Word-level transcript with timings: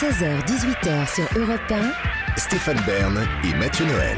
16h-18h 0.00 1.14
sur 1.14 1.40
Europe 1.40 1.60
1. 1.70 2.36
Stéphane 2.36 2.80
Bern 2.84 3.16
et 3.44 3.54
Mathieu 3.54 3.86
Noël. 3.86 4.16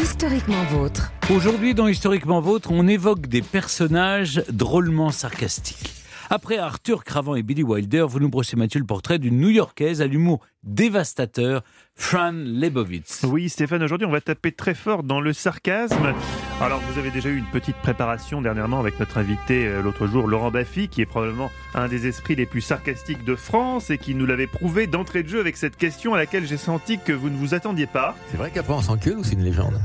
Historiquement 0.00 0.62
vôtre. 0.70 1.10
Aujourd'hui, 1.34 1.74
dans 1.74 1.88
Historiquement 1.88 2.40
Vôtre, 2.40 2.70
on 2.70 2.86
évoque 2.86 3.26
des 3.26 3.42
personnages 3.42 4.40
drôlement 4.52 5.10
sarcastiques. 5.10 5.87
Après 6.30 6.58
Arthur 6.58 7.04
Cravant 7.04 7.36
et 7.36 7.42
Billy 7.42 7.62
Wilder, 7.62 8.04
vous 8.06 8.20
nous 8.20 8.28
brossez 8.28 8.54
Mathieu 8.54 8.80
le 8.80 8.84
portrait 8.84 9.18
d'une 9.18 9.40
New-Yorkaise 9.40 10.02
à 10.02 10.06
l'humour 10.06 10.40
dévastateur, 10.62 11.62
Fran 11.94 12.32
Lebowitz. 12.32 13.24
Oui, 13.24 13.48
Stéphane, 13.48 13.82
aujourd'hui, 13.82 14.06
on 14.06 14.10
va 14.10 14.20
taper 14.20 14.52
très 14.52 14.74
fort 14.74 15.02
dans 15.02 15.20
le 15.20 15.32
sarcasme. 15.32 16.12
Alors, 16.60 16.80
vous 16.90 16.98
avez 16.98 17.10
déjà 17.10 17.30
eu 17.30 17.36
une 17.36 17.46
petite 17.46 17.76
préparation 17.76 18.42
dernièrement 18.42 18.78
avec 18.78 19.00
notre 19.00 19.18
invité 19.18 19.66
euh, 19.66 19.80
l'autre 19.82 20.06
jour, 20.06 20.26
Laurent 20.26 20.50
Baffy, 20.50 20.88
qui 20.88 21.00
est 21.00 21.06
probablement 21.06 21.50
un 21.74 21.88
des 21.88 22.06
esprits 22.06 22.34
les 22.34 22.46
plus 22.46 22.60
sarcastiques 22.60 23.24
de 23.24 23.34
France 23.34 23.90
et 23.90 23.98
qui 23.98 24.14
nous 24.14 24.26
l'avait 24.26 24.46
prouvé 24.46 24.86
d'entrée 24.86 25.22
de 25.22 25.28
jeu 25.28 25.40
avec 25.40 25.56
cette 25.56 25.76
question 25.76 26.14
à 26.14 26.18
laquelle 26.18 26.46
j'ai 26.46 26.56
senti 26.56 26.98
que 26.98 27.12
vous 27.12 27.30
ne 27.30 27.36
vous 27.36 27.54
attendiez 27.54 27.86
pas. 27.86 28.16
C'est 28.30 28.36
vrai 28.36 28.50
qu'après 28.52 28.74
on 28.74 28.82
s'encule 28.82 29.18
ou 29.18 29.24
c'est 29.24 29.34
une 29.34 29.44
légende 29.44 29.80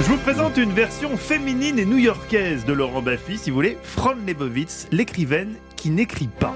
Je 0.00 0.06
vous 0.06 0.18
présente 0.18 0.56
une 0.56 0.72
version 0.72 1.16
féminine 1.16 1.78
et 1.78 1.86
new-yorkaise 1.86 2.64
de 2.64 2.72
Laurent 2.72 3.02
Baffy, 3.02 3.38
si 3.38 3.50
vous 3.50 3.56
voulez, 3.56 3.78
Fran 3.82 4.14
Lebowitz, 4.26 4.88
l'écrivaine 4.90 5.54
qui 5.80 5.90
n'écrit 5.90 6.28
pas. 6.28 6.54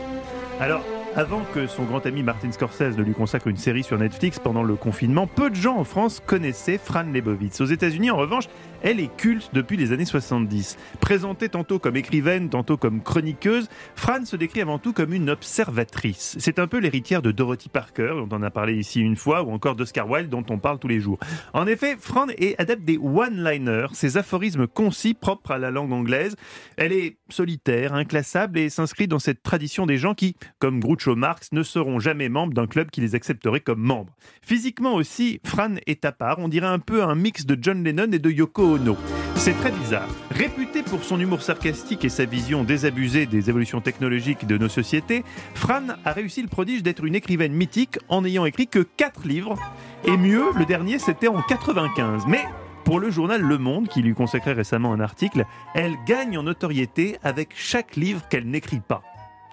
Alors, 0.60 0.82
avant 1.16 1.42
que 1.54 1.68
son 1.68 1.84
grand 1.84 2.04
ami 2.06 2.24
Martin 2.24 2.50
Scorsese 2.50 2.96
ne 2.96 3.02
lui 3.02 3.14
consacre 3.14 3.46
une 3.46 3.56
série 3.56 3.84
sur 3.84 3.96
Netflix 3.96 4.40
pendant 4.40 4.64
le 4.64 4.74
confinement, 4.74 5.28
peu 5.28 5.48
de 5.48 5.54
gens 5.54 5.76
en 5.76 5.84
France 5.84 6.20
connaissaient 6.24 6.78
Fran 6.78 7.04
Lebowitz. 7.04 7.60
Aux 7.60 7.66
États-Unis, 7.66 8.10
en 8.10 8.16
revanche, 8.16 8.46
elle 8.82 8.98
est 8.98 9.14
culte 9.16 9.50
depuis 9.52 9.76
les 9.76 9.92
années 9.92 10.04
70. 10.04 10.76
Présentée 11.00 11.48
tantôt 11.48 11.78
comme 11.78 11.96
écrivaine, 11.96 12.50
tantôt 12.50 12.76
comme 12.76 13.00
chroniqueuse, 13.00 13.68
Fran 13.94 14.24
se 14.24 14.34
décrit 14.34 14.60
avant 14.60 14.80
tout 14.80 14.92
comme 14.92 15.12
une 15.12 15.30
observatrice. 15.30 16.36
C'est 16.40 16.58
un 16.58 16.66
peu 16.66 16.78
l'héritière 16.78 17.22
de 17.22 17.30
Dorothy 17.30 17.68
Parker, 17.68 18.14
dont 18.16 18.36
on 18.36 18.42
a 18.42 18.50
parlé 18.50 18.74
ici 18.74 19.00
une 19.00 19.16
fois, 19.16 19.44
ou 19.44 19.52
encore 19.52 19.76
d'Oscar 19.76 20.10
Wilde, 20.10 20.30
dont 20.30 20.44
on 20.50 20.58
parle 20.58 20.80
tous 20.80 20.88
les 20.88 20.98
jours. 20.98 21.18
En 21.52 21.68
effet, 21.68 21.96
Fran 21.98 22.26
est 22.36 22.60
adepte 22.60 22.84
des 22.84 22.98
one-liners, 22.98 23.88
ces 23.92 24.16
aphorismes 24.16 24.66
concis 24.66 25.14
propres 25.14 25.52
à 25.52 25.58
la 25.58 25.70
langue 25.70 25.92
anglaise. 25.92 26.34
Elle 26.76 26.92
est 26.92 27.18
solitaire, 27.28 27.94
inclassable 27.94 28.58
et 28.58 28.68
s'inscrit 28.68 29.06
dans 29.06 29.20
cette 29.20 29.44
tradition 29.44 29.86
des 29.86 29.96
gens 29.96 30.14
qui, 30.14 30.36
comme 30.58 30.80
Groucho 30.80 31.03
Marx, 31.10 31.50
ne 31.52 31.62
seront 31.62 31.98
jamais 31.98 32.28
membres 32.28 32.54
d'un 32.54 32.66
club 32.66 32.90
qui 32.90 33.00
les 33.00 33.14
accepterait 33.14 33.60
comme 33.60 33.80
membres. 33.80 34.14
Physiquement 34.42 34.94
aussi, 34.94 35.40
Fran 35.44 35.74
est 35.86 36.04
à 36.04 36.12
part. 36.12 36.38
On 36.38 36.48
dirait 36.48 36.66
un 36.66 36.78
peu 36.78 37.02
un 37.02 37.14
mix 37.14 37.46
de 37.46 37.56
John 37.60 37.84
Lennon 37.84 38.10
et 38.12 38.18
de 38.18 38.30
Yoko 38.30 38.74
Ono. 38.74 38.96
C'est 39.36 39.52
très 39.54 39.72
bizarre. 39.72 40.08
Réputé 40.30 40.82
pour 40.82 41.04
son 41.04 41.20
humour 41.20 41.42
sarcastique 41.42 42.04
et 42.04 42.08
sa 42.08 42.24
vision 42.24 42.64
désabusée 42.64 43.26
des 43.26 43.50
évolutions 43.50 43.80
technologiques 43.80 44.46
de 44.46 44.56
nos 44.56 44.68
sociétés, 44.68 45.24
Fran 45.54 45.82
a 46.04 46.12
réussi 46.12 46.42
le 46.42 46.48
prodige 46.48 46.82
d'être 46.82 47.04
une 47.04 47.14
écrivaine 47.14 47.52
mythique 47.52 47.98
en 48.08 48.22
n'ayant 48.22 48.46
écrit 48.46 48.68
que 48.68 48.80
4 48.80 49.26
livres. 49.26 49.56
Et 50.04 50.16
mieux, 50.16 50.44
le 50.56 50.64
dernier 50.64 50.98
c'était 50.98 51.28
en 51.28 51.42
95. 51.42 52.24
Mais 52.26 52.44
pour 52.84 53.00
le 53.00 53.10
journal 53.10 53.40
Le 53.40 53.56
Monde, 53.58 53.88
qui 53.88 54.02
lui 54.02 54.14
consacrait 54.14 54.52
récemment 54.52 54.92
un 54.92 55.00
article, 55.00 55.46
elle 55.74 55.94
gagne 56.06 56.36
en 56.36 56.42
notoriété 56.42 57.16
avec 57.22 57.50
chaque 57.54 57.96
livre 57.96 58.22
qu'elle 58.28 58.46
n'écrit 58.46 58.80
pas. 58.80 59.02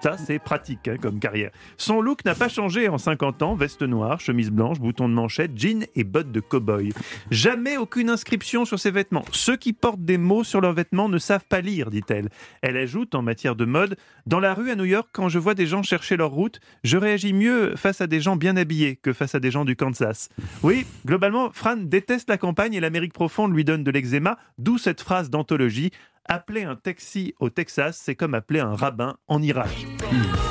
Ça, 0.02 0.18
c'est 0.18 0.40
pratique 0.40 0.88
hein, 0.88 0.96
comme 1.00 1.20
carrière. 1.20 1.52
Son 1.78 2.02
look 2.02 2.26
n'a 2.26 2.34
pas 2.34 2.50
changé 2.50 2.90
en 2.90 2.98
50 2.98 3.44
ans. 3.44 3.54
Veste 3.54 3.84
noire, 3.84 4.20
chemise 4.20 4.50
blanche, 4.50 4.80
bouton 4.80 5.08
de 5.08 5.14
manchette, 5.14 5.52
jean 5.56 5.86
et 5.96 6.04
bottes 6.04 6.32
de 6.32 6.40
cow-boy. 6.40 6.92
Jamais 7.30 7.78
aucune 7.78 8.10
inscription 8.10 8.66
sur 8.66 8.80
ses 8.80 8.90
vêtements. 8.90 9.26
Ceux 9.32 9.58
qui 9.58 9.74
portent 9.74 10.04
des 10.04 10.18
mots 10.18 10.44
sur 10.44 10.60
leurs 10.60 10.74
vêtements 10.74 11.08
ne 11.08 11.20
savent 11.20 11.46
pas 11.48 11.62
lire, 11.62 11.92
dit-elle. 11.92 12.30
Elle 12.64 12.78
ajoute, 12.78 13.14
en 13.14 13.22
matière 13.22 13.56
de 13.56 13.66
mode, 13.66 13.96
Dans 14.26 14.40
la 14.40 14.56
rue 14.56 14.72
à 14.72 14.76
New 14.76 14.86
York, 14.86 15.08
quand 15.12 15.30
je 15.30 15.38
vois 15.38 15.54
des 15.54 15.68
gens 15.68 15.84
chercher 15.84 16.18
leur 16.18 16.32
route, 16.32 16.60
je 16.84 16.98
réagis 16.98 17.34
mieux 17.34 17.76
face 17.76 18.02
à 18.02 18.08
des 18.08 18.22
gens 18.22 18.36
bien 18.36 18.58
habillés 18.58 18.96
que 18.96 19.14
face 19.14 19.36
à 19.36 19.40
des 19.40 19.52
gens 19.52 19.66
du 19.66 19.76
Kansas. 19.76 20.30
Oui, 20.64 20.88
globalement, 21.06 21.52
Fran 21.52 21.78
déteste 21.78 22.28
la 22.30 22.38
campagne 22.38 22.74
et 22.74 22.80
l'Amérique 22.80 23.14
profonde 23.14 23.54
lui 23.54 23.64
donne 23.64 23.84
de 23.84 23.92
l'eczéma, 23.92 24.38
d'où 24.58 24.80
cette 24.80 25.02
phrase 25.02 25.30
d'anthologie 25.30 25.92
Appeler 26.26 26.64
un 26.64 26.76
taxi 26.76 27.33
au 27.39 27.49
Texas, 27.49 27.99
c'est 28.02 28.15
comme 28.15 28.36
appeler 28.36 28.59
un 28.59 28.76
rabbin 28.76 29.17
en 29.27 29.42
Irak. 29.42 29.87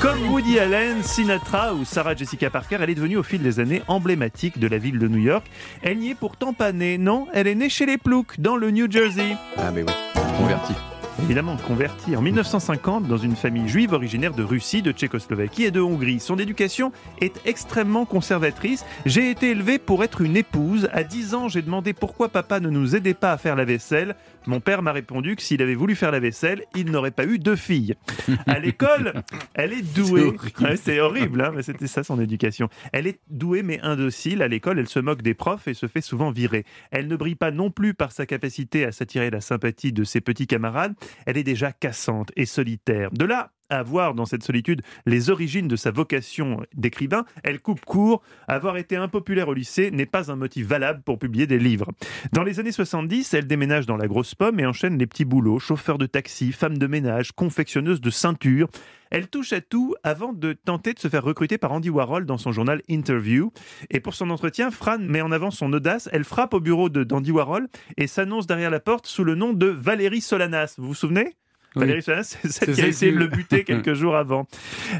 Comme 0.01 0.29
Woody 0.29 0.59
Allen, 0.59 1.01
Sinatra 1.01 1.73
ou 1.73 1.85
Sarah 1.85 2.15
Jessica 2.15 2.49
Parker, 2.49 2.77
elle 2.81 2.89
est 2.89 2.95
devenue 2.95 3.17
au 3.17 3.23
fil 3.23 3.41
des 3.41 3.59
années 3.59 3.81
emblématique 3.87 4.59
de 4.59 4.67
la 4.67 4.77
ville 4.77 4.99
de 4.99 5.07
New 5.07 5.19
York. 5.19 5.45
Elle 5.81 5.99
n'y 5.99 6.11
est 6.11 6.15
pourtant 6.15 6.53
pas 6.53 6.71
née, 6.71 6.97
non, 6.97 7.27
elle 7.33 7.47
est 7.47 7.55
née 7.55 7.69
chez 7.69 7.85
les 7.85 7.97
Ploucs, 7.97 8.39
dans 8.39 8.57
le 8.57 8.69
New 8.69 8.91
Jersey. 8.91 9.35
Ah 9.57 9.71
mais 9.71 9.83
oui, 9.83 9.93
converti. 10.37 10.73
Évidemment 11.19 11.57
convertie 11.57 12.15
en 12.15 12.21
1950 12.21 13.07
dans 13.07 13.17
une 13.17 13.35
famille 13.35 13.67
juive 13.67 13.93
originaire 13.93 14.33
de 14.33 14.43
Russie, 14.43 14.81
de 14.81 14.91
Tchécoslovaquie 14.91 15.65
et 15.65 15.71
de 15.71 15.79
Hongrie. 15.79 16.19
Son 16.19 16.37
éducation 16.39 16.91
est 17.19 17.39
extrêmement 17.45 18.05
conservatrice. 18.05 18.85
J'ai 19.05 19.29
été 19.29 19.51
élevée 19.51 19.77
pour 19.77 20.03
être 20.03 20.21
une 20.21 20.37
épouse. 20.37 20.89
À 20.93 21.03
10 21.03 21.35
ans, 21.35 21.47
j'ai 21.47 21.61
demandé 21.61 21.93
pourquoi 21.93 22.29
papa 22.29 22.59
ne 22.59 22.69
nous 22.69 22.95
aidait 22.95 23.13
pas 23.13 23.33
à 23.33 23.37
faire 23.37 23.55
la 23.55 23.65
vaisselle. 23.65 24.15
Mon 24.47 24.59
père 24.59 24.81
m'a 24.81 24.91
répondu 24.91 25.35
que 25.35 25.41
s'il 25.43 25.61
avait 25.61 25.75
voulu 25.75 25.95
faire 25.95 26.11
la 26.11 26.19
vaisselle, 26.19 26.63
il 26.75 26.89
n'aurait 26.89 27.11
pas 27.11 27.25
eu 27.25 27.37
deux 27.37 27.55
filles. 27.55 27.95
À 28.47 28.57
l'école, 28.59 29.21
elle 29.53 29.73
est 29.73 29.83
douée. 29.95 30.35
C'est 30.77 30.99
horrible, 30.99 31.41
hein, 31.41 31.51
mais 31.55 31.61
c'était 31.61 31.87
ça 31.87 32.03
son 32.03 32.19
éducation. 32.19 32.67
Elle 32.91 33.05
est 33.05 33.19
douée 33.29 33.61
mais 33.61 33.79
indocile. 33.81 34.41
À 34.41 34.47
l'école, 34.47 34.79
elle 34.79 34.87
se 34.87 34.99
moque 34.99 35.21
des 35.21 35.35
profs 35.35 35.67
et 35.67 35.75
se 35.75 35.87
fait 35.87 36.01
souvent 36.01 36.31
virer. 36.31 36.65
Elle 36.89 37.07
ne 37.07 37.15
brille 37.15 37.35
pas 37.35 37.51
non 37.51 37.69
plus 37.69 37.93
par 37.93 38.11
sa 38.11 38.25
capacité 38.25 38.85
à 38.85 38.91
s'attirer 38.91 39.29
la 39.29 39.41
sympathie 39.41 39.93
de 39.93 40.03
ses 40.03 40.21
petits 40.21 40.47
camarades. 40.47 40.95
Elle 41.25 41.37
est 41.37 41.43
déjà 41.43 41.71
cassante 41.71 42.31
et 42.35 42.45
solitaire. 42.45 43.11
De 43.11 43.25
là 43.25 43.51
à 43.71 43.81
voir 43.83 44.13
dans 44.13 44.25
cette 44.25 44.43
solitude 44.43 44.81
les 45.05 45.29
origines 45.29 45.67
de 45.67 45.75
sa 45.75 45.89
vocation 45.89 46.61
d'écrivain, 46.75 47.25
elle 47.43 47.59
coupe 47.59 47.83
court. 47.85 48.21
Avoir 48.47 48.77
été 48.77 48.95
impopulaire 48.95 49.47
au 49.47 49.53
lycée 49.53 49.89
n'est 49.89 50.05
pas 50.05 50.31
un 50.31 50.35
motif 50.35 50.67
valable 50.67 51.01
pour 51.01 51.17
publier 51.17 51.47
des 51.47 51.57
livres. 51.57 51.87
Dans 52.33 52.43
les 52.43 52.59
années 52.59 52.71
70, 52.71 53.33
elle 53.33 53.47
déménage 53.47 53.85
dans 53.85 53.97
la 53.97 54.07
grosse 54.07 54.35
pomme 54.35 54.59
et 54.59 54.65
enchaîne 54.65 54.97
les 54.97 55.07
petits 55.07 55.25
boulots, 55.25 55.59
chauffeur 55.59 55.97
de 55.97 56.05
taxi, 56.05 56.51
femme 56.51 56.77
de 56.77 56.87
ménage, 56.87 57.31
confectionneuse 57.31 58.01
de 58.01 58.09
ceintures. 58.09 58.67
Elle 59.09 59.27
touche 59.27 59.51
à 59.51 59.59
tout 59.59 59.95
avant 60.03 60.31
de 60.31 60.53
tenter 60.53 60.93
de 60.93 60.99
se 60.99 61.09
faire 61.09 61.23
recruter 61.23 61.57
par 61.57 61.71
Andy 61.73 61.89
Warhol 61.89 62.25
dans 62.25 62.37
son 62.37 62.51
journal 62.51 62.81
Interview. 62.89 63.51
Et 63.89 63.99
pour 63.99 64.13
son 64.15 64.29
entretien, 64.29 64.71
Fran 64.71 64.99
met 64.99 65.21
en 65.21 65.31
avant 65.31 65.51
son 65.51 65.71
audace. 65.73 66.09
Elle 66.13 66.23
frappe 66.23 66.53
au 66.53 66.61
bureau 66.61 66.89
de 66.89 67.03
d'Andy 67.03 67.31
Warhol 67.31 67.67
et 67.97 68.07
s'annonce 68.07 68.47
derrière 68.47 68.69
la 68.69 68.79
porte 68.79 69.07
sous 69.07 69.25
le 69.25 69.35
nom 69.35 69.51
de 69.53 69.67
Valérie 69.67 70.21
Solanas. 70.21 70.75
Vous 70.77 70.87
vous 70.87 70.93
souvenez? 70.93 71.35
Valérie 71.75 72.01
Solanas, 72.01 72.37
c'est 72.41 72.51
celle 72.51 72.73
qui 72.73 72.81
a 72.81 72.87
essayé 72.87 73.11
de 73.11 73.17
le 73.17 73.27
buter 73.27 73.63
quelques 73.65 73.93
jours 73.93 74.15
avant. 74.15 74.45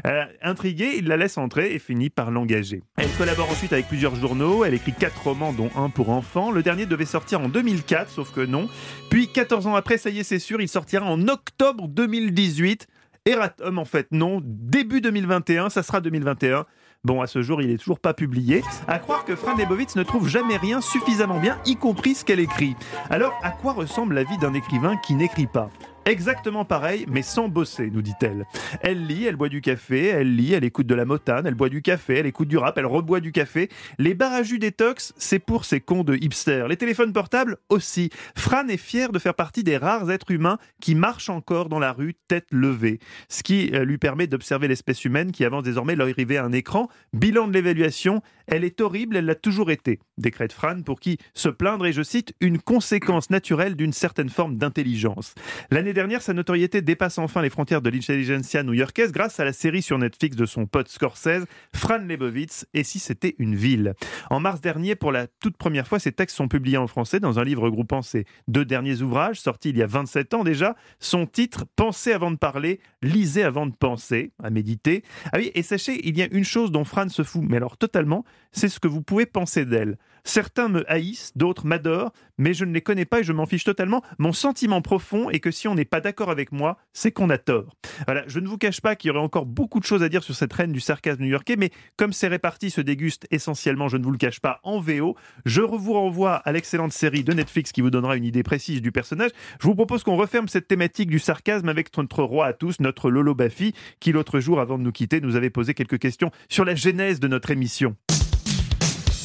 Euh, 0.06 0.24
intrigué, 0.42 0.94
il 0.96 1.06
la 1.06 1.16
laisse 1.16 1.36
entrer 1.36 1.74
et 1.74 1.78
finit 1.78 2.10
par 2.10 2.30
l'engager. 2.30 2.82
Elle 2.96 3.10
collabore 3.18 3.50
ensuite 3.50 3.72
avec 3.72 3.88
plusieurs 3.88 4.14
journaux. 4.14 4.64
Elle 4.64 4.74
écrit 4.74 4.92
quatre 4.92 5.22
romans, 5.22 5.52
dont 5.52 5.70
un 5.76 5.90
pour 5.90 6.10
enfants. 6.10 6.50
Le 6.50 6.62
dernier 6.62 6.86
devait 6.86 7.04
sortir 7.04 7.40
en 7.40 7.48
2004, 7.48 8.10
sauf 8.10 8.32
que 8.32 8.40
non. 8.40 8.68
Puis, 9.10 9.28
14 9.28 9.66
ans 9.66 9.74
après, 9.74 9.98
ça 9.98 10.10
y 10.10 10.20
est, 10.20 10.24
c'est 10.24 10.38
sûr, 10.38 10.60
il 10.60 10.68
sortira 10.68 11.04
en 11.04 11.28
octobre 11.28 11.88
2018. 11.88 12.86
Eratom, 13.24 13.78
en 13.78 13.84
fait, 13.84 14.08
non. 14.10 14.40
Début 14.42 15.00
2021, 15.00 15.70
ça 15.70 15.82
sera 15.82 16.00
2021. 16.00 16.66
Bon, 17.04 17.20
à 17.20 17.26
ce 17.26 17.42
jour, 17.42 17.60
il 17.60 17.70
est 17.70 17.78
toujours 17.78 17.98
pas 17.98 18.14
publié. 18.14 18.62
À 18.86 18.98
croire 18.98 19.24
que 19.24 19.34
Fran 19.34 19.56
Lebowitz 19.56 19.96
ne 19.96 20.04
trouve 20.04 20.28
jamais 20.28 20.56
rien 20.56 20.80
suffisamment 20.80 21.40
bien, 21.40 21.58
y 21.66 21.76
compris 21.76 22.14
ce 22.14 22.24
qu'elle 22.24 22.40
écrit. 22.40 22.76
Alors, 23.10 23.34
à 23.42 23.50
quoi 23.50 23.72
ressemble 23.72 24.14
la 24.14 24.22
vie 24.22 24.38
d'un 24.38 24.54
écrivain 24.54 24.96
qui 25.04 25.14
n'écrit 25.14 25.48
pas? 25.48 25.68
Exactement 26.04 26.64
pareil, 26.64 27.06
mais 27.08 27.22
sans 27.22 27.48
bosser, 27.48 27.88
nous 27.92 28.02
dit-elle. 28.02 28.44
Elle 28.80 29.06
lit, 29.06 29.24
elle 29.24 29.36
boit 29.36 29.48
du 29.48 29.60
café, 29.60 30.06
elle 30.08 30.34
lit, 30.34 30.52
elle 30.52 30.64
écoute 30.64 30.88
de 30.88 30.96
la 30.96 31.04
motane, 31.04 31.46
elle 31.46 31.54
boit 31.54 31.68
du 31.68 31.80
café, 31.80 32.18
elle 32.18 32.26
écoute 32.26 32.48
du 32.48 32.58
rap, 32.58 32.76
elle 32.76 32.86
reboit 32.86 33.20
du 33.20 33.30
café. 33.30 33.68
Les 33.98 34.12
bars 34.12 34.32
à 34.32 34.42
jus 34.42 34.58
détox, 34.58 35.14
c'est 35.16 35.38
pour 35.38 35.64
ces 35.64 35.78
cons 35.78 36.02
de 36.02 36.16
hipsters. 36.16 36.66
Les 36.66 36.76
téléphones 36.76 37.12
portables 37.12 37.56
aussi. 37.68 38.10
Fran 38.36 38.66
est 38.66 38.78
fière 38.78 39.12
de 39.12 39.20
faire 39.20 39.34
partie 39.34 39.62
des 39.62 39.76
rares 39.76 40.10
êtres 40.10 40.32
humains 40.32 40.58
qui 40.80 40.96
marchent 40.96 41.30
encore 41.30 41.68
dans 41.68 41.78
la 41.78 41.92
rue 41.92 42.14
tête 42.26 42.48
levée. 42.50 42.98
Ce 43.28 43.44
qui 43.44 43.70
euh, 43.72 43.84
lui 43.84 43.98
permet 43.98 44.26
d'observer 44.26 44.66
l'espèce 44.66 45.04
humaine 45.04 45.30
qui 45.30 45.44
avance 45.44 45.62
désormais 45.62 45.94
l'arrivée 45.94 46.36
à 46.36 46.44
un 46.44 46.52
écran. 46.52 46.88
Bilan 47.12 47.46
de 47.46 47.52
l'évaluation, 47.52 48.22
elle 48.52 48.64
est 48.64 48.82
horrible, 48.82 49.16
elle 49.16 49.24
l'a 49.24 49.34
toujours 49.34 49.70
été. 49.70 49.98
Décrète 50.18 50.52
Fran 50.52 50.82
pour 50.82 51.00
qui 51.00 51.16
se 51.32 51.48
plaindre 51.48 51.86
est, 51.86 51.94
je 51.94 52.02
cite, 52.02 52.34
une 52.38 52.60
conséquence 52.60 53.30
naturelle 53.30 53.76
d'une 53.76 53.94
certaine 53.94 54.28
forme 54.28 54.58
d'intelligence. 54.58 55.34
L'année 55.70 55.94
dernière, 55.94 56.20
sa 56.20 56.34
notoriété 56.34 56.82
dépasse 56.82 57.16
enfin 57.16 57.40
les 57.40 57.48
frontières 57.48 57.80
de 57.80 57.88
l'intelligentsia 57.88 58.62
new-yorkaise 58.62 59.10
grâce 59.10 59.40
à 59.40 59.46
la 59.46 59.54
série 59.54 59.80
sur 59.80 59.96
Netflix 59.96 60.36
de 60.36 60.44
son 60.44 60.66
pote 60.66 60.88
Scorsese, 60.88 61.46
Fran 61.74 61.96
Lebowitz, 61.96 62.66
et 62.74 62.84
si 62.84 62.98
c'était 62.98 63.34
une 63.38 63.54
ville? 63.54 63.94
En 64.28 64.38
mars 64.38 64.60
dernier, 64.60 64.96
pour 64.96 65.12
la 65.12 65.28
toute 65.28 65.56
première 65.56 65.88
fois, 65.88 65.98
ses 65.98 66.12
textes 66.12 66.36
sont 66.36 66.48
publiés 66.48 66.76
en 66.76 66.88
français 66.88 67.20
dans 67.20 67.38
un 67.38 67.44
livre 67.44 67.62
regroupant 67.62 68.02
ses 68.02 68.26
deux 68.48 68.66
derniers 68.66 69.00
ouvrages, 69.00 69.40
sortis 69.40 69.70
il 69.70 69.78
y 69.78 69.82
a 69.82 69.86
27 69.86 70.34
ans 70.34 70.44
déjà. 70.44 70.76
Son 71.00 71.24
titre, 71.24 71.64
Pensez 71.74 72.12
avant 72.12 72.30
de 72.30 72.36
parler, 72.36 72.80
lisez 73.00 73.44
avant 73.44 73.64
de 73.64 73.74
penser, 73.74 74.32
à 74.42 74.50
méditer. 74.50 75.04
Ah 75.32 75.38
oui, 75.38 75.50
et 75.54 75.62
sachez, 75.62 76.06
il 76.06 76.18
y 76.18 76.22
a 76.22 76.28
une 76.30 76.44
chose 76.44 76.70
dont 76.70 76.84
Fran 76.84 77.08
se 77.08 77.22
fout, 77.22 77.42
mais 77.48 77.56
alors 77.56 77.78
totalement, 77.78 78.26
c'est 78.50 78.68
ce 78.68 78.80
que 78.80 78.88
vous 78.88 79.02
pouvez 79.02 79.26
penser 79.26 79.64
d'elle. 79.64 79.96
Certains 80.24 80.68
me 80.68 80.88
haïssent, 80.90 81.32
d'autres 81.34 81.66
m'adorent, 81.66 82.12
mais 82.38 82.54
je 82.54 82.64
ne 82.64 82.72
les 82.72 82.80
connais 82.80 83.04
pas 83.04 83.20
et 83.20 83.24
je 83.24 83.32
m'en 83.32 83.46
fiche 83.46 83.64
totalement. 83.64 84.02
Mon 84.18 84.32
sentiment 84.32 84.80
profond 84.80 85.30
est 85.30 85.40
que 85.40 85.50
si 85.50 85.66
on 85.66 85.74
n'est 85.74 85.84
pas 85.84 86.00
d'accord 86.00 86.30
avec 86.30 86.52
moi, 86.52 86.78
c'est 86.92 87.10
qu'on 87.10 87.28
a 87.30 87.38
tort. 87.38 87.76
Voilà, 88.06 88.22
je 88.28 88.38
ne 88.38 88.46
vous 88.46 88.58
cache 88.58 88.80
pas 88.80 88.94
qu'il 88.94 89.08
y 89.08 89.10
aurait 89.10 89.20
encore 89.20 89.46
beaucoup 89.46 89.80
de 89.80 89.84
choses 89.84 90.02
à 90.02 90.08
dire 90.08 90.22
sur 90.22 90.34
cette 90.34 90.52
reine 90.52 90.72
du 90.72 90.80
sarcasme 90.80 91.22
new-yorkais, 91.22 91.56
mais 91.56 91.70
comme 91.96 92.12
c'est 92.12 92.28
réparti 92.28 92.70
se 92.70 92.80
déguste 92.80 93.26
essentiellement, 93.30 93.88
je 93.88 93.96
ne 93.96 94.04
vous 94.04 94.12
le 94.12 94.18
cache 94.18 94.40
pas, 94.40 94.60
en 94.62 94.80
VO, 94.80 95.16
je 95.44 95.60
vous 95.60 95.92
renvoie 95.92 96.36
à 96.36 96.52
l'excellente 96.52 96.92
série 96.92 97.24
de 97.24 97.32
Netflix 97.32 97.72
qui 97.72 97.80
vous 97.80 97.90
donnera 97.90 98.16
une 98.16 98.24
idée 98.24 98.44
précise 98.44 98.80
du 98.80 98.92
personnage. 98.92 99.30
Je 99.60 99.66
vous 99.66 99.74
propose 99.74 100.04
qu'on 100.04 100.16
referme 100.16 100.46
cette 100.46 100.68
thématique 100.68 101.10
du 101.10 101.18
sarcasme 101.18 101.68
avec 101.68 101.96
notre 101.96 102.22
roi 102.22 102.46
à 102.46 102.52
tous, 102.52 102.78
notre 102.78 103.10
Lolo 103.10 103.34
Baffy, 103.34 103.74
qui 103.98 104.12
l'autre 104.12 104.38
jour, 104.38 104.60
avant 104.60 104.78
de 104.78 104.84
nous 104.84 104.92
quitter, 104.92 105.20
nous 105.20 105.34
avait 105.34 105.50
posé 105.50 105.74
quelques 105.74 105.98
questions 105.98 106.30
sur 106.48 106.64
la 106.64 106.76
genèse 106.76 107.18
de 107.18 107.28
notre 107.28 107.50
émission. 107.50 107.96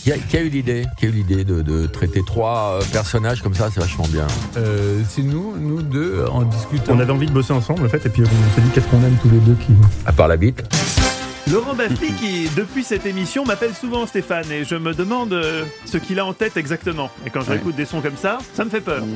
Qui 0.07 0.13
a, 0.13 0.17
qui 0.19 0.37
a 0.37 0.41
eu 0.41 0.47
l'idée 0.47 0.85
Qui 0.95 1.05
a 1.07 1.09
eu 1.09 1.11
l'idée 1.11 1.43
de, 1.43 1.61
de 1.61 1.85
traiter 1.85 2.23
trois 2.25 2.79
euh, 2.79 2.81
personnages 2.93 3.41
comme 3.41 3.53
ça 3.53 3.67
C'est 3.73 3.81
vachement 3.81 4.07
bien. 4.07 4.25
Euh, 4.55 5.01
c'est 5.09 5.21
nous, 5.21 5.57
nous 5.59 5.81
deux, 5.81 6.23
en 6.31 6.43
discutant. 6.43 6.93
On 6.95 6.99
avait 7.01 7.11
envie 7.11 7.27
de 7.27 7.33
bosser 7.33 7.51
ensemble, 7.51 7.85
en 7.85 7.89
fait, 7.89 8.05
et 8.05 8.09
puis 8.09 8.23
on 8.23 8.55
s'est 8.55 8.61
dit 8.61 8.69
qu'est-ce 8.73 8.87
qu'on 8.87 9.03
aime 9.03 9.17
tous 9.21 9.29
les 9.29 9.39
deux 9.39 9.55
qui. 9.55 9.73
À 10.05 10.13
part 10.13 10.29
la 10.29 10.37
bite. 10.37 10.63
Laurent 11.51 11.75
Baffy 11.75 12.11
qui, 12.13 12.49
depuis 12.57 12.83
cette 12.83 13.05
émission, 13.05 13.45
m'appelle 13.45 13.73
souvent 13.73 14.05
Stéphane 14.05 14.51
et 14.51 14.65
je 14.65 14.75
me 14.75 14.93
demande 14.93 15.31
euh, 15.31 15.63
ce 15.85 15.97
qu'il 15.97 16.19
a 16.19 16.25
en 16.25 16.33
tête 16.33 16.57
exactement. 16.57 17.09
Et 17.25 17.29
quand 17.29 17.39
je 17.41 17.47
Ouais. 17.47 17.53
réécoute 17.55 17.75
des 17.77 17.85
sons 17.85 18.01
comme 18.01 18.17
ça, 18.17 18.39
ça 18.53 18.65
me 18.65 18.69
fait 18.69 18.81
peur. 18.81 19.03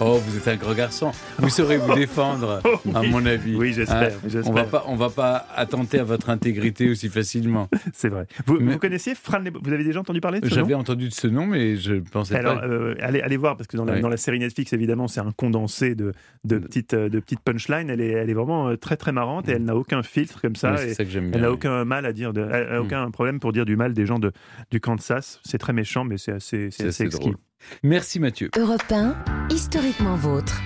Oh, 0.00 0.20
vous 0.26 0.36
êtes 0.36 0.48
un 0.48 0.56
gros 0.56 0.74
garçon. 0.74 1.12
Vous 1.38 1.48
saurez 1.48 1.76
vous 1.76 1.94
défendre, 1.94 2.60
Oh, 2.64 2.70
oui. 2.86 2.92
à 2.94 3.02
mon 3.02 3.24
avis. 3.24 3.54
Oui, 3.54 3.72
j'espère, 3.72 4.12
Hein, 4.12 4.40
on 4.46 4.52
va 4.52 4.64
pas, 4.64 4.84
on 4.88 4.96
va 4.96 5.10
pas 5.10 5.46
attenter 5.54 6.00
à 6.00 6.04
votre 6.04 6.28
intégrité 6.30 6.88
aussi 6.90 7.08
facilement. 7.08 7.68
C'est 7.92 8.08
vrai. 8.08 8.26
Vous, 8.46 8.58
Mais- 8.58 8.72
vous 8.72 8.78
connaissiez 8.78 9.14
Fran 9.14 9.38
Lebo- 9.38 9.60
Vous 9.62 9.72
avez 9.72 9.84
déjà 9.84 10.00
entendu 10.00 10.20
parler 10.20 10.40
de 10.40 10.48
ce 10.48 10.54
J'avais 10.54 10.74
entendu 10.74 11.08
de 11.08 11.14
ce 11.14 11.28
nom, 11.28 11.46
mais 11.46 11.76
je 11.76 11.94
pensais 11.94 12.34
Alors, 12.34 12.58
pas. 12.60 12.66
euh, 12.66 12.94
allez, 13.00 13.20
allez 13.20 13.36
voir, 13.36 13.56
parce 13.56 13.68
que 13.68 13.76
dans 13.76 13.84
la, 13.84 13.92
Ouais. 13.94 14.00
dans 14.00 14.08
la 14.08 14.16
série 14.16 14.40
Netflix, 14.40 14.72
évidemment, 14.72 15.06
c'est 15.06 15.20
un 15.20 15.30
condensé 15.36 15.94
de, 15.94 16.14
de, 16.44 16.58
petites, 16.58 16.94
euh, 16.94 17.08
de 17.08 17.20
petites 17.20 17.40
punchlines. 17.40 17.88
Elle 17.90 18.00
est, 18.00 18.10
elle 18.10 18.30
est 18.30 18.34
vraiment 18.34 18.74
très, 18.76 18.96
très 18.96 19.12
marrante 19.12 19.48
et 19.48 19.52
elle 19.52 19.64
n'a 19.64 19.76
aucun 19.76 20.02
filtre 20.02 20.40
comme 20.40 20.56
ça. 20.56 20.74
J'aime 21.12 21.30
bien. 21.30 21.34
elle 21.34 21.42
n'a 21.42 21.48
oui. 21.48 21.54
aucun 21.54 21.84
mal 21.84 22.04
à 22.06 22.12
dire, 22.12 22.32
de, 22.32 22.40
elle 22.50 22.68
a 22.74 22.80
Mm. 22.80 22.84
aucun 22.84 23.10
problème 23.12 23.38
pour 23.38 23.52
dire 23.52 23.64
du 23.64 23.76
mal 23.76 23.92
des 23.94 24.06
gens 24.06 24.18
de, 24.18 24.32
du 24.72 24.80
Kansas. 24.80 25.40
C'est 25.44 25.58
très 25.58 25.72
méchant, 25.72 26.02
mais 26.04 26.18
c'est 26.18 26.32
assez, 26.32 26.70
c'est 26.70 26.82
C'est 26.82 26.82
assez 26.82 26.88
assez 26.88 27.04
exquis. 27.04 27.20
drôle. 27.20 27.36
Merci 27.84 28.18
Mathieu. 28.18 28.50
Europe 28.58 28.82
1, 28.90 29.14
historiquement 29.50 30.16
vôtre. 30.16 30.60